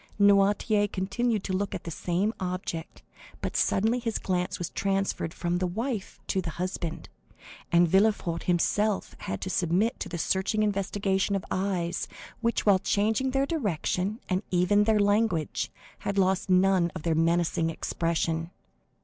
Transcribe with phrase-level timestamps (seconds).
[0.19, 3.03] Noirtier continued to look at the same object,
[3.39, 7.07] but suddenly his glance was transferred from the wife to the husband,
[7.71, 12.07] and Villefort himself had to submit to the searching investigation of eyes,
[12.39, 17.69] which, while changing their direction and even their language, had lost none of their menacing
[17.69, 18.49] expression.